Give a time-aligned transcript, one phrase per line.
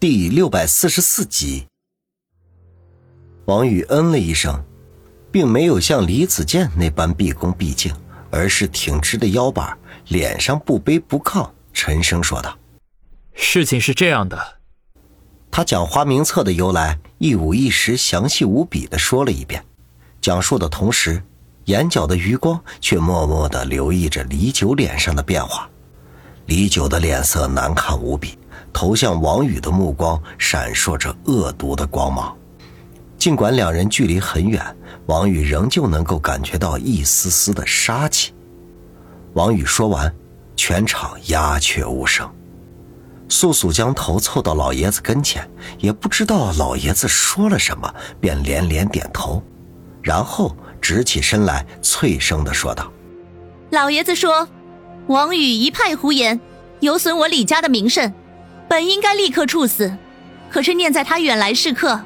[0.00, 1.66] 第六百四十四集，
[3.44, 4.64] 王宇嗯了一声，
[5.30, 7.94] 并没有像李子健那般毕恭毕敬，
[8.30, 9.76] 而是挺直的腰板，
[10.08, 12.58] 脸上不卑不亢，沉声说道
[13.36, 14.60] ：“事情是这样的。”
[15.52, 19.62] 他将花名册的由来一五一十、详细无比的说了一遍，
[20.22, 21.22] 讲述的同时，
[21.66, 25.68] 眼角的余光却默默的留意着李九脸上的变化。
[26.46, 28.38] 李九的脸色难看无比，
[28.72, 32.36] 投向王宇的目光闪烁着恶毒的光芒。
[33.18, 34.64] 尽管两人距离很远，
[35.06, 38.32] 王宇仍旧能够感觉到一丝丝的杀气。
[39.34, 40.12] 王宇说完，
[40.56, 42.28] 全场鸦雀无声。
[43.28, 49.42] 素素将头凑到老爷子跟前，也不知道老爷子说了什么，便连连点头，
[50.02, 52.90] 然后直起身来，脆声的说道
[53.70, 54.48] ：“老爷子说，
[55.06, 56.40] 王宇一派胡言，
[56.80, 58.12] 有损我李家的名声，
[58.70, 59.98] 本应该立刻处死。
[60.48, 62.00] 可是念在他远来是客，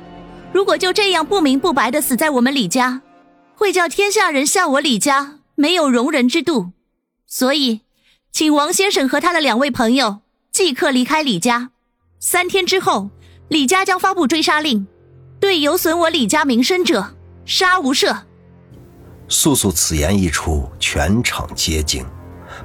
[0.51, 3.03] 如果就这样不明不白的死在我们李家，
[3.55, 6.71] 会叫天下人笑我李家没有容人之度。
[7.27, 7.83] 所以，
[8.33, 10.21] 请王先生和他的两位朋友。”
[10.55, 11.71] 即刻离开李家，
[12.21, 13.11] 三天之后，
[13.49, 14.87] 李家将发布追杀令，
[15.41, 18.17] 对有损我李家名声者，杀无赦。
[19.27, 22.07] 素素此言一出，全场皆惊。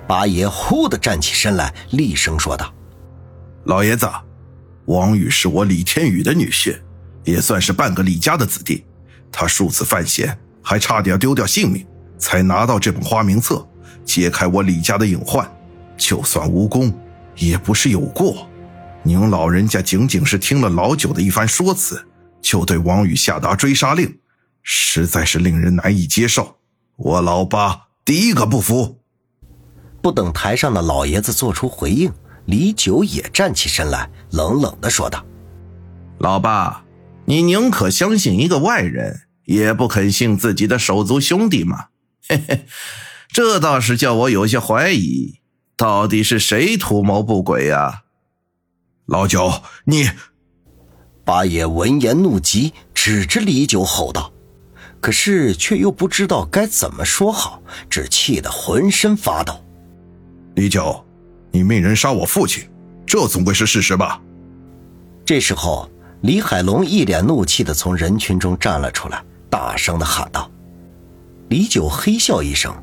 [0.08, 2.72] 八爷忽地站起身来，厉声说道
[3.66, 4.10] ：“老爷子，
[4.86, 6.80] 王宇是我李天宇的女婿，
[7.24, 8.86] 也算是半个李家的子弟。
[9.32, 11.86] 他数次犯险，还差点丢掉性命，
[12.18, 13.68] 才拿到这本花名册，
[14.04, 15.50] 揭开我李家的隐患。
[15.98, 16.94] 就算无功。”
[17.40, 18.50] 也不是有过，
[19.02, 22.06] 您老人家仅仅是听了老九的一番说辞，
[22.42, 24.20] 就对王宇下达追杀令，
[24.62, 26.58] 实在是令人难以接受。
[26.98, 29.00] 我老八第一个不服。
[30.02, 32.12] 不等台上的老爷子做出回应，
[32.45, 35.26] 李九也站起身来，冷冷的说道
[36.20, 36.84] ：“老爸，
[37.26, 41.88] 你宁可相信一个外人，也不肯信自己的手足兄弟吗？
[42.28, 42.66] 嘿嘿，
[43.30, 45.39] 这倒是叫我有些怀疑。”
[45.77, 48.02] 到底是谁图谋不轨呀？
[49.06, 50.10] 老九，你！
[51.23, 54.33] 八爷闻言怒极，指着李九吼道
[55.00, 59.64] ：“可是却又不知道该怎么说好，只气得浑身发抖。”
[60.56, 61.06] 李九，
[61.52, 62.64] 你命人杀我父亲，
[63.05, 64.21] 这总归是事实吧？
[65.26, 65.89] 这时候，
[66.21, 70.49] 李海龙一脸怒气的从人群中站了出来，大声的喊道
[71.49, 72.73] ：“李九，嘿笑一声，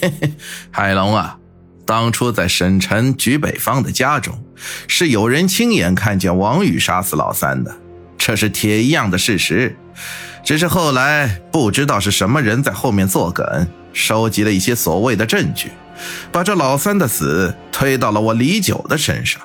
[0.00, 0.32] 嘿嘿，
[0.70, 1.38] 海龙啊！”
[1.86, 4.42] 当初在沈晨举北方的家中，
[4.88, 7.76] 是有人亲眼看见王宇杀死老三的，
[8.16, 9.76] 这是铁一样的事实。
[10.42, 15.72] 只是后来不知道是什么人在后面作梗，收集了一些所谓的证据，
[16.32, 19.40] 把这老三的死推到了我李九的身上。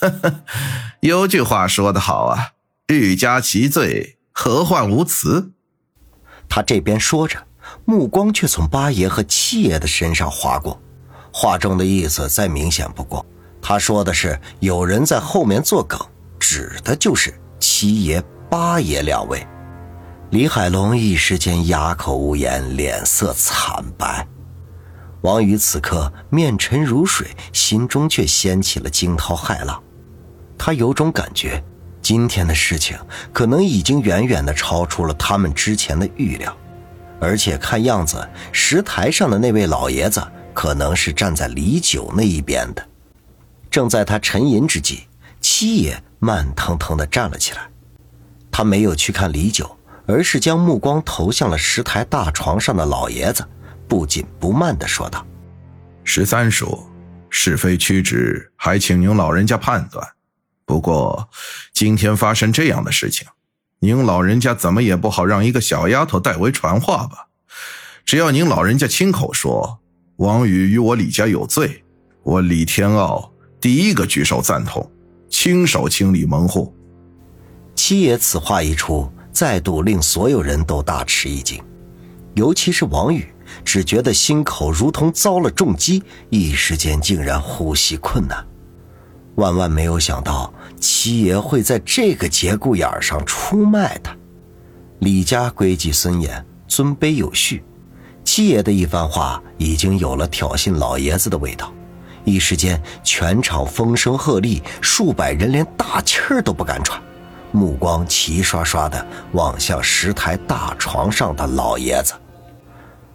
[1.00, 2.52] 有句话说得好啊，
[2.88, 5.52] 欲加其罪，何患无辞？
[6.48, 7.38] 他这边说着，
[7.84, 10.80] 目光却从八爷和七爷的身上划过。
[11.32, 13.24] 话中的意思再明显不过，
[13.60, 15.98] 他说的是有人在后面作梗，
[16.38, 19.46] 指的就是七爷、八爷两位。
[20.30, 24.26] 李海龙一时间哑口无言，脸色惨白。
[25.22, 29.82] 王宇此刻面沉如水，心中却掀起了惊涛骇浪。
[30.58, 31.62] 他有种感觉，
[32.00, 32.96] 今天的事情
[33.32, 36.56] 可能已经远远的超出了他们之前的预料，
[37.20, 40.22] 而且看样子石台上的那位老爷子。
[40.56, 42.82] 可能是站在李九那一边的。
[43.70, 45.06] 正在他沉吟之际，
[45.38, 47.68] 七爷慢腾腾地站了起来。
[48.50, 53.46] 他没有去看李九，而是将目光投向了石台大床上的老爷子，
[53.88, 55.26] 不紧不慢地说道
[56.04, 56.86] ：“十三叔，
[57.30, 60.06] 是非曲直，还请您老人家判断。
[60.64, 61.28] 不过，
[61.72, 63.26] 今天发生这样的事情，
[63.80, 67.28] 您老人家怎么也不好让一个小丫头代为传话吧？
[68.04, 69.80] 只要您老人家亲口说。”
[70.16, 71.84] 王宇与我李家有罪，
[72.22, 73.30] 我李天傲
[73.60, 74.90] 第一个举手赞同，
[75.28, 76.74] 亲手清理门户。
[77.74, 81.62] 七爷此话一出，再度令所有人都大吃一惊，
[82.32, 83.26] 尤其是王宇，
[83.64, 88.44] 只觉得心口如同遭了重击，一时间竟然呼吸困难。
[89.36, 94.16] 万万没有想到，七爷会在这个节骨眼上出卖他。
[95.00, 97.62] 李家规矩森严，尊卑有序。
[98.24, 101.72] 七爷的一番话已经有了挑衅老爷子的味道，
[102.24, 107.00] 一时间全场风声鹤唳，数百人连大气儿都不敢喘，
[107.52, 112.14] 目光齐刷刷地望向石台大床上的老爷子。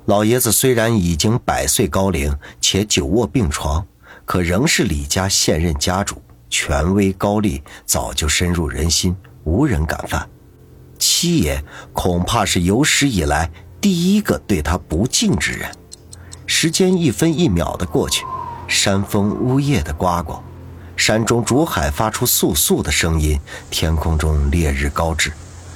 [0.05, 3.85] 老爷子虽然已经百岁高龄且久卧病床，
[4.25, 6.19] 可仍是李家现任家主，
[6.49, 10.27] 权威高丽早就深入人心，无人敢犯。
[10.97, 11.63] 七爷
[11.93, 15.71] 恐怕是有史以来第一个对他不敬之人。
[16.47, 18.25] 时间一分一秒的过去，
[18.67, 20.43] 山风呜咽的刮过，
[20.97, 23.39] 山中竹海发出簌簌的声音，
[23.69, 25.31] 天空中烈日高炽，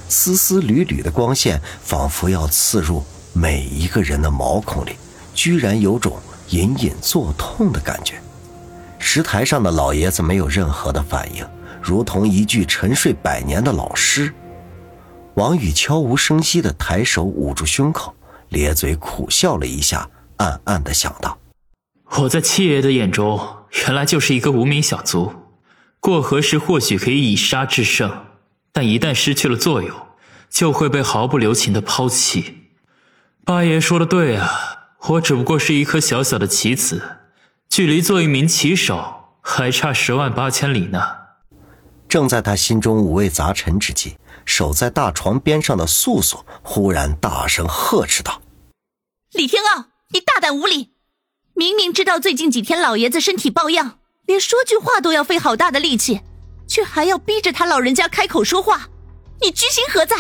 [0.10, 3.04] 丝丝缕缕的光线仿佛要刺入
[3.38, 4.94] 每一个人的毛孔里，
[5.34, 6.18] 居然有种
[6.52, 8.16] 隐隐作痛的感觉。
[8.98, 11.46] 石台上的老爷子没有任何的反应，
[11.82, 14.34] 如同一具沉睡百年的老尸。
[15.34, 18.16] 王宇悄无声息地抬手捂住胸口，
[18.50, 21.38] 咧嘴苦笑了一下，暗暗地想到
[22.22, 23.38] ：“我在七爷的眼中，
[23.82, 25.34] 原来就是一个无名小卒。
[26.00, 28.10] 过河时或许可以以杀制胜，
[28.72, 29.94] 但一旦失去了作用，
[30.50, 32.62] 就会被毫不留情地抛弃。
[33.46, 37.20] 八爷说的对啊，我只不过是一颗小小的棋子，
[37.70, 41.00] 距离做一名棋手还差十万八千里呢。”
[42.10, 44.18] 正在他心中五味杂陈之际。
[44.48, 48.44] 守在大床边上的素素忽然大声呵斥道
[49.34, 50.92] ：“李天傲，你大胆无礼！
[51.56, 56.22] 明明知道最近几天老爷子身体抱恙，连说句话都要费好大的力气，
[56.68, 58.88] 却还要逼着他老人家开口说话，
[59.42, 60.16] 你居心何在？”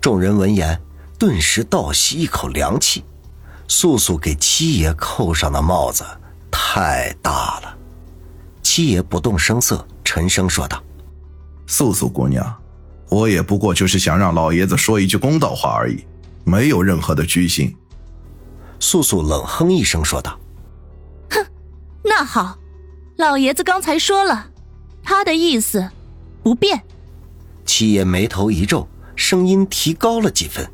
[0.00, 0.80] 众人闻言，
[1.20, 3.04] 顿时倒吸一口凉气。
[3.68, 6.02] 素素给七爷扣上的帽子
[6.50, 7.76] 太大了。
[8.62, 10.82] 七爷不动声色，沉声说道
[11.68, 12.56] ：“素素姑娘。”
[13.10, 16.04] 我也不过就是想让老爷子说一句公道话而已，
[16.44, 17.76] 没有任何的居心。
[18.78, 20.38] 素素冷哼一声说道
[21.28, 21.44] ：“哼，
[22.02, 22.56] 那好，
[23.18, 24.46] 老爷子刚才说了，
[25.02, 25.90] 他的意思
[26.42, 26.82] 不变。”
[27.66, 30.68] 七爷眉头一皱，声音提高了几分：“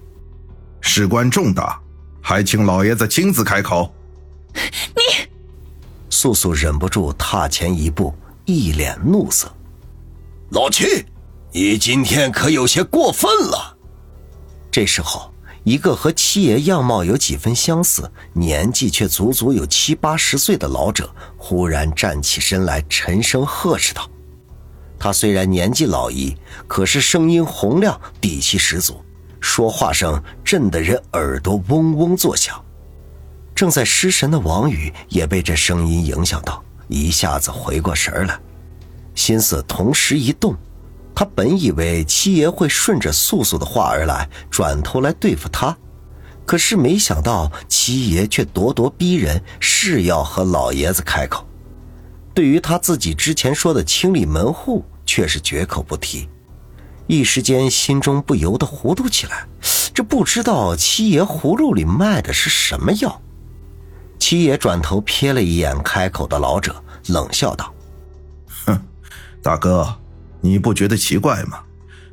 [0.87, 1.79] 事关重大，
[2.23, 3.93] 还请老爷子亲自开口。”
[4.55, 5.29] 你，
[6.09, 9.53] 素素忍不住踏前一步，一脸怒色
[10.51, 11.05] ：“老七！”
[11.53, 13.77] 你今天可有些过分了。
[14.71, 15.33] 这时候，
[15.65, 24.09] 一个和七爷样貌有几分相似，年纪却足足有七八十岁的老者忽然站起身来，沉声呵斥道
[25.01, 26.37] ：“他虽然年纪老矣，
[26.69, 29.03] 可是声音洪亮，底气十足，
[29.41, 32.63] 说话声震得人耳朵嗡嗡作响。”
[33.55, 38.39] 正在失神的王宇也被这声音影响到，一下子回过神来，
[39.15, 40.55] 心思同时一动。
[41.15, 45.75] 他本以为七爷会顺着素素的话而来，转头来对付他，
[46.45, 51.47] 可是没想到七爷却咄咄逼人，是要和老爷子开口。
[52.35, 56.29] 对于他自己之前说的清理门户，却是绝口不提。
[57.07, 59.47] 一时间心中不由得糊涂起来，
[59.95, 63.23] 这不知道七爷葫芦里卖的是什么药。
[64.19, 66.75] 七爷转头瞥了一眼开口的老者，
[67.09, 67.73] 冷笑道
[68.67, 68.81] ：“哼，
[69.43, 69.97] 大哥。”
[70.43, 71.59] 你不觉得奇怪吗？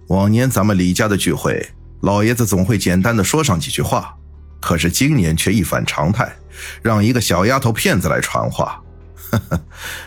[0.07, 1.69] 往年咱们李家的聚会，
[2.01, 4.15] 老爷子总会简单的说上几句话，
[4.59, 6.33] 可是今年却一反常态，
[6.81, 8.81] 让一个小丫头片子来传话。
[9.29, 9.61] 呵呵，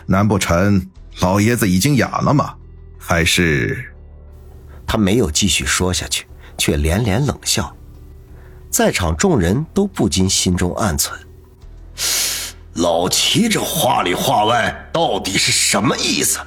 [0.07, 0.89] 难不成
[1.21, 2.55] 老爷子已经哑了吗？
[2.97, 3.93] 还是……
[4.87, 6.25] 他没有继续说下去，
[6.57, 7.75] 却连连冷笑。
[8.69, 11.11] 在场众人都不禁心中暗忖：
[12.73, 16.39] 老七这话里话外到底是什么意思？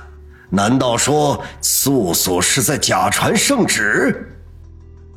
[0.48, 4.37] 难道说素素是在假传圣旨？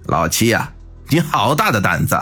[0.06, 0.74] 老七呀，
[1.08, 2.20] 你好大的胆子，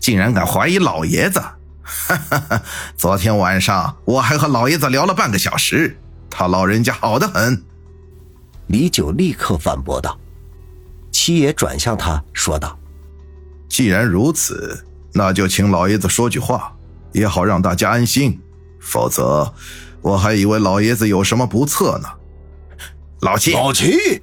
[0.00, 1.40] 竟然敢怀疑老爷子！
[1.82, 2.62] 哈哈哈！
[2.96, 5.98] 昨天晚上我还和老爷子聊了半个小时，
[6.30, 7.62] 他老人家好的很。
[8.68, 10.18] 李九立刻反驳道。
[11.18, 12.78] 七爷转向他说道
[13.70, 16.76] ：“既然如此，那就请老爷子说句话，
[17.12, 18.38] 也好让大家安心。
[18.78, 19.50] 否则，
[20.02, 22.08] 我还以为老爷子有什么不测呢。”
[23.22, 24.20] 老七，老七，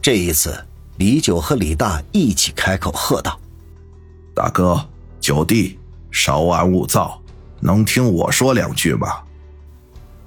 [0.00, 0.64] 这一次，
[0.98, 3.36] 李九和李大一起开口喝道
[4.32, 5.76] ：“大哥，九弟，
[6.12, 7.20] 稍安勿躁，
[7.58, 9.08] 能听我说两句吗？”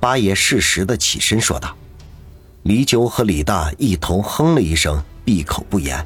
[0.02, 1.74] 八爷适时的起身说道。
[2.64, 6.06] 李九和李大一同哼了一声，闭口不言。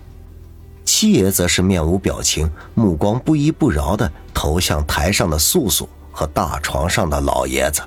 [0.86, 7.82] 七爷则是面无表情，目光不依不饶的投向台上的素素和大床上的老爷子。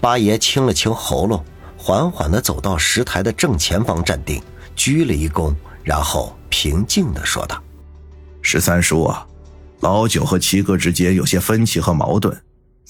[0.00, 1.44] 八爷清了清喉咙。
[1.80, 4.42] 缓缓地走到石台的正前方站定，
[4.74, 5.54] 鞠了一躬，
[5.84, 7.62] 然后平静地说道
[8.42, 9.24] ：“十三叔啊，
[9.78, 12.36] 老九和七哥之间有些分歧和矛盾，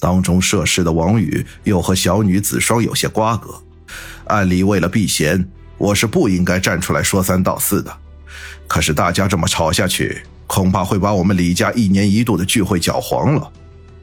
[0.01, 3.63] 当中涉事的王宇又和小女子双有些瓜葛。
[4.25, 5.47] 按理为了避嫌，
[5.79, 7.97] 我是不应该站出来说三道四的。
[8.67, 13.51] 可是大家这么吵下去，恐怕会把我们李家一年一度的聚会搅黄了。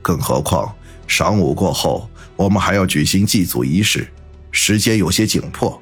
[0.01, 0.74] 更何况
[1.08, 4.08] 晌午过后，我们还要举行祭祖仪式。”
[4.51, 5.79] 时间有些紧迫，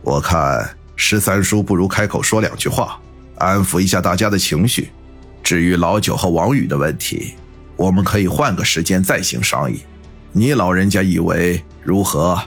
[0.00, 2.98] 我看十三叔不如开口说两句话，
[3.36, 4.88] 安抚一下大家的情绪。
[5.42, 7.34] 至于老九和王宇的问题，
[7.76, 9.80] 我们可以换个时间再行商议。
[10.32, 12.40] 你老人家以为如何？